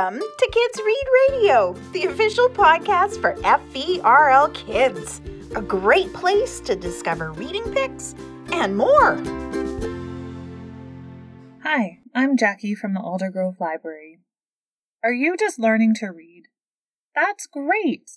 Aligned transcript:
Welcome 0.00 0.20
to 0.20 0.50
Kids 0.50 0.80
Read 0.82 1.04
Radio, 1.28 1.74
the 1.92 2.06
official 2.06 2.48
podcast 2.48 3.20
for 3.20 3.34
FVRL 3.42 4.54
Kids. 4.54 5.20
A 5.54 5.60
great 5.60 6.10
place 6.14 6.58
to 6.60 6.74
discover 6.74 7.32
reading 7.32 7.70
picks 7.70 8.14
and 8.50 8.78
more. 8.78 9.16
Hi, 11.64 11.98
I'm 12.14 12.38
Jackie 12.38 12.74
from 12.74 12.94
the 12.94 13.00
Aldergrove 13.00 13.60
Library. 13.60 14.20
Are 15.04 15.12
you 15.12 15.36
just 15.36 15.58
learning 15.58 15.96
to 15.96 16.06
read? 16.06 16.44
That's 17.14 17.46
great! 17.46 18.12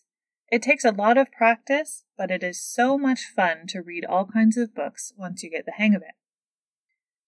It 0.49 0.61
takes 0.61 0.85
a 0.85 0.91
lot 0.91 1.17
of 1.17 1.33
practice, 1.33 2.05
but 2.17 2.31
it 2.31 2.43
is 2.43 2.63
so 2.63 2.97
much 2.97 3.25
fun 3.25 3.67
to 3.67 3.81
read 3.81 4.05
all 4.05 4.25
kinds 4.25 4.55
of 4.55 4.73
books 4.73 5.11
once 5.17 5.43
you 5.43 5.51
get 5.51 5.65
the 5.65 5.73
hang 5.73 5.93
of 5.93 6.01
it. 6.01 6.15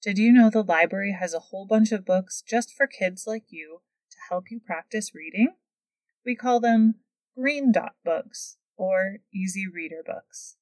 Did 0.01 0.17
you 0.17 0.31
know 0.31 0.49
the 0.49 0.63
library 0.63 1.11
has 1.11 1.33
a 1.33 1.39
whole 1.39 1.65
bunch 1.65 1.91
of 1.91 2.05
books 2.05 2.41
just 2.41 2.71
for 2.71 2.87
kids 2.87 3.25
like 3.27 3.47
you 3.49 3.81
help 4.29 4.45
you 4.49 4.59
practice 4.59 5.13
reading? 5.13 5.55
We 6.25 6.35
call 6.35 6.59
them 6.59 6.95
Green 7.37 7.71
Dot 7.71 7.93
books 8.03 8.57
or 8.77 9.17
Easy 9.33 9.65
Reader 9.67 10.03
books. 10.05 10.57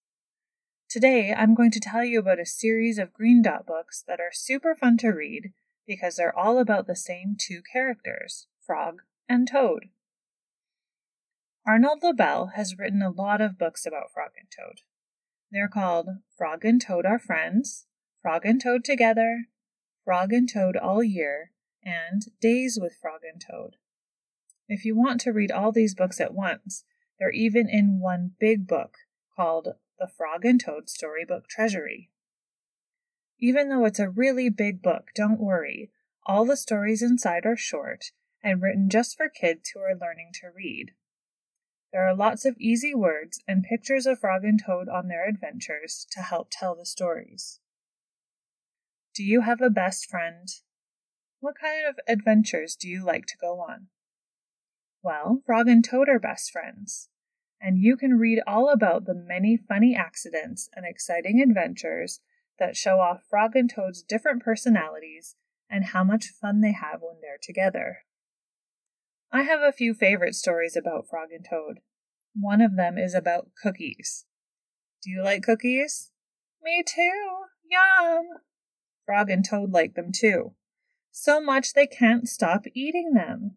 Today, 0.89 1.33
I'm 1.33 1.55
going 1.55 1.71
to 1.71 1.79
tell 1.79 2.03
you 2.03 2.19
about 2.19 2.39
a 2.39 2.45
series 2.45 2.97
of 2.97 3.13
Green 3.13 3.41
Dot 3.41 3.65
books 3.65 4.03
that 4.07 4.19
are 4.19 4.31
super 4.31 4.75
fun 4.75 4.97
to 4.97 5.09
read 5.09 5.53
because 5.87 6.15
they're 6.15 6.37
all 6.37 6.59
about 6.59 6.87
the 6.87 6.95
same 6.95 7.35
two 7.37 7.61
characters, 7.71 8.47
Frog 8.65 9.01
and 9.27 9.47
Toad. 9.49 9.85
Arnold 11.65 12.03
Lobel 12.03 12.51
has 12.55 12.77
written 12.77 13.01
a 13.01 13.09
lot 13.09 13.39
of 13.39 13.57
books 13.57 13.85
about 13.85 14.11
Frog 14.13 14.31
and 14.37 14.49
Toad. 14.51 14.81
They're 15.49 15.69
called 15.69 16.09
Frog 16.37 16.65
and 16.65 16.81
Toad 16.81 17.05
Are 17.05 17.19
Friends, 17.19 17.85
Frog 18.21 18.45
and 18.45 18.61
Toad 18.61 18.83
Together, 18.83 19.45
Frog 20.03 20.33
and 20.33 20.51
Toad 20.51 20.75
All 20.75 21.03
Year, 21.03 21.51
and 21.85 22.23
Days 22.39 22.77
with 22.81 22.97
Frog 23.01 23.21
and 23.23 23.41
Toad. 23.41 23.75
If 24.67 24.85
you 24.85 24.95
want 24.95 25.21
to 25.21 25.31
read 25.31 25.51
all 25.51 25.71
these 25.71 25.95
books 25.95 26.19
at 26.21 26.33
once, 26.33 26.85
they're 27.19 27.31
even 27.31 27.69
in 27.69 27.99
one 27.99 28.31
big 28.39 28.67
book 28.67 28.95
called 29.35 29.69
The 29.99 30.07
Frog 30.07 30.45
and 30.45 30.59
Toad 30.59 30.89
Storybook 30.89 31.47
Treasury. 31.47 32.09
Even 33.39 33.69
though 33.69 33.85
it's 33.85 33.99
a 33.99 34.09
really 34.09 34.49
big 34.49 34.81
book, 34.81 35.09
don't 35.15 35.39
worry. 35.39 35.91
All 36.25 36.45
the 36.45 36.57
stories 36.57 37.01
inside 37.01 37.45
are 37.45 37.57
short 37.57 38.11
and 38.41 38.61
written 38.61 38.89
just 38.89 39.17
for 39.17 39.29
kids 39.29 39.69
who 39.69 39.79
are 39.79 39.97
learning 39.99 40.31
to 40.35 40.47
read. 40.55 40.91
There 41.91 42.07
are 42.07 42.15
lots 42.15 42.45
of 42.45 42.57
easy 42.57 42.95
words 42.95 43.39
and 43.47 43.63
pictures 43.63 44.05
of 44.05 44.19
Frog 44.19 44.43
and 44.43 44.59
Toad 44.59 44.89
on 44.89 45.07
their 45.07 45.27
adventures 45.27 46.07
to 46.11 46.21
help 46.21 46.47
tell 46.49 46.75
the 46.75 46.85
stories. 46.85 47.59
Do 49.13 49.23
you 49.23 49.41
have 49.41 49.61
a 49.61 49.69
best 49.69 50.09
friend? 50.09 50.47
What 51.43 51.59
kind 51.59 51.85
of 51.85 51.99
adventures 52.07 52.73
do 52.73 52.87
you 52.87 53.03
like 53.03 53.25
to 53.25 53.37
go 53.37 53.59
on? 53.59 53.87
Well, 55.03 55.41
Frog 55.45 55.67
and 55.67 55.83
Toad 55.83 56.07
are 56.07 56.17
best 56.17 56.49
friends, 56.49 57.09
and 57.59 57.77
you 57.77 57.97
can 57.97 58.17
read 58.17 58.39
all 58.47 58.69
about 58.69 59.03
the 59.03 59.13
many 59.13 59.57
funny 59.57 59.93
accidents 59.93 60.69
and 60.73 60.85
exciting 60.85 61.41
adventures 61.41 62.21
that 62.59 62.77
show 62.77 63.01
off 63.01 63.25
Frog 63.29 63.57
and 63.57 63.69
Toad's 63.69 64.01
different 64.01 64.41
personalities 64.41 65.35
and 65.69 65.87
how 65.87 66.01
much 66.01 66.27
fun 66.27 66.61
they 66.61 66.71
have 66.71 67.01
when 67.01 67.17
they're 67.21 67.35
together. 67.41 68.05
I 69.29 69.41
have 69.41 69.59
a 69.59 69.73
few 69.73 69.93
favorite 69.93 70.35
stories 70.35 70.77
about 70.77 71.09
Frog 71.09 71.27
and 71.33 71.43
Toad. 71.43 71.81
One 72.39 72.61
of 72.61 72.77
them 72.77 72.97
is 72.97 73.13
about 73.13 73.49
cookies. 73.61 74.23
Do 75.03 75.09
you 75.09 75.21
like 75.21 75.43
cookies? 75.43 76.09
Me 76.61 76.81
too. 76.87 77.25
Yum! 77.69 78.27
Frog 79.05 79.29
and 79.29 79.43
Toad 79.43 79.71
like 79.71 79.95
them 79.95 80.13
too, 80.13 80.53
so 81.13 81.39
much 81.39 81.73
they 81.73 81.85
can't 81.85 82.27
stop 82.27 82.65
eating 82.73 83.13
them. 83.13 83.55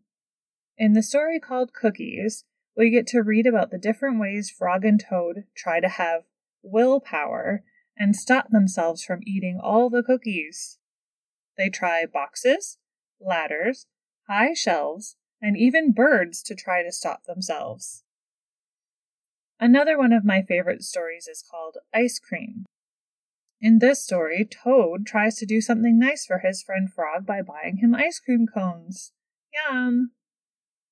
In 0.77 0.93
the 0.93 1.03
story 1.03 1.41
called 1.41 1.73
Cookies, 1.73 2.45
we 2.77 2.91
get 2.91 3.07
to 3.09 3.23
read 3.23 3.47
about 3.47 3.71
the 3.71 3.79
different 3.79 4.21
ways 4.21 4.51
Frog 4.51 4.85
and 4.85 5.01
Toad 5.01 5.45
try 5.57 5.81
to 5.81 5.89
have 5.89 6.25
willpower 6.63 7.65
and 7.97 8.15
stop 8.15 8.51
themselves 8.51 9.03
from 9.03 9.21
eating 9.27 9.59
all 9.61 9.89
the 9.89 10.03
cookies. 10.03 10.79
They 11.57 11.71
try 11.71 12.05
boxes, 12.05 12.77
ladders, 13.19 13.87
high 14.29 14.53
shelves, 14.53 15.17
and 15.41 15.57
even 15.57 15.93
birds 15.93 16.43
to 16.43 16.55
try 16.55 16.83
to 16.83 16.93
stop 16.93 17.25
themselves. 17.25 18.05
Another 19.59 19.97
one 19.97 20.13
of 20.13 20.27
my 20.27 20.43
favorite 20.43 20.83
stories 20.83 21.27
is 21.27 21.43
called 21.43 21.79
Ice 21.95 22.19
Cream. 22.19 22.56
In 23.61 23.79
this 23.79 24.03
story, 24.03 24.45
Toad 24.45 25.07
tries 25.07 25.37
to 25.37 25.47
do 25.47 25.61
something 25.61 25.99
nice 25.99 26.27
for 26.27 26.39
his 26.39 26.63
friend 26.63 26.93
Frog 26.93 27.25
by 27.25 27.41
buying 27.41 27.79
him 27.79 27.95
ice 27.95 28.21
cream 28.21 28.47
cones. 28.53 29.13
Yum! 29.53 30.13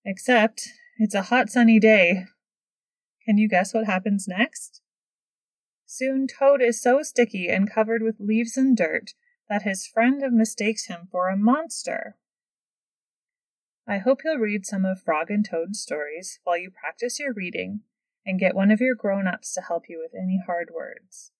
Except, 0.04 0.68
it's 0.98 1.14
a 1.14 1.22
hot 1.22 1.50
sunny 1.50 1.78
day. 1.78 2.24
Can 3.24 3.38
you 3.38 3.48
guess 3.48 3.74
what 3.74 3.86
happens 3.86 4.26
next? 4.26 4.80
Soon 5.84 6.26
Toad 6.26 6.62
is 6.62 6.80
so 6.80 7.02
sticky 7.02 7.48
and 7.48 7.70
covered 7.70 8.02
with 8.02 8.18
leaves 8.18 8.56
and 8.56 8.76
dirt 8.76 9.12
that 9.48 9.62
his 9.62 9.86
friend 9.86 10.22
mistakes 10.32 10.86
him 10.86 11.08
for 11.10 11.28
a 11.28 11.36
monster. 11.36 12.16
I 13.86 13.98
hope 13.98 14.22
you'll 14.24 14.38
read 14.38 14.64
some 14.64 14.86
of 14.86 15.02
Frog 15.02 15.30
and 15.30 15.44
Toad's 15.44 15.80
stories 15.80 16.40
while 16.44 16.56
you 16.56 16.70
practice 16.70 17.20
your 17.20 17.34
reading 17.34 17.80
and 18.24 18.40
get 18.40 18.54
one 18.54 18.70
of 18.70 18.80
your 18.80 18.94
grown 18.94 19.26
ups 19.26 19.52
to 19.52 19.60
help 19.60 19.84
you 19.88 19.98
with 20.02 20.18
any 20.18 20.42
hard 20.46 20.70
words. 20.74 21.32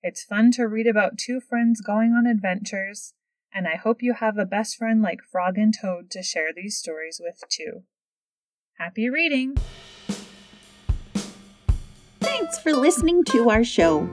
It's 0.00 0.22
fun 0.22 0.52
to 0.52 0.68
read 0.68 0.86
about 0.86 1.18
two 1.18 1.40
friends 1.40 1.80
going 1.80 2.12
on 2.12 2.24
adventures, 2.24 3.14
and 3.52 3.66
I 3.66 3.74
hope 3.74 4.00
you 4.00 4.14
have 4.14 4.38
a 4.38 4.44
best 4.44 4.76
friend 4.76 5.02
like 5.02 5.18
Frog 5.22 5.58
and 5.58 5.74
Toad 5.74 6.08
to 6.12 6.22
share 6.22 6.50
these 6.54 6.78
stories 6.78 7.20
with 7.20 7.42
too. 7.48 7.82
Happy 8.78 9.10
reading! 9.10 9.56
Thanks 12.20 12.60
for 12.60 12.72
listening 12.72 13.24
to 13.24 13.50
our 13.50 13.64
show. 13.64 14.08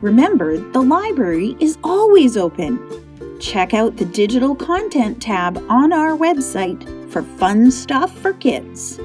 Remember, 0.00 0.56
the 0.72 0.80
library 0.80 1.54
is 1.60 1.76
always 1.84 2.38
open. 2.38 3.38
Check 3.38 3.74
out 3.74 3.98
the 3.98 4.06
digital 4.06 4.54
content 4.54 5.20
tab 5.20 5.62
on 5.68 5.92
our 5.92 6.16
website 6.16 6.82
for 7.10 7.22
fun 7.22 7.70
stuff 7.70 8.10
for 8.18 8.32
kids. 8.32 8.98